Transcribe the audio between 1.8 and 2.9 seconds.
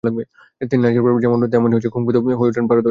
কুং ফুতেও হয়ে ওঠেন পারদর্শী।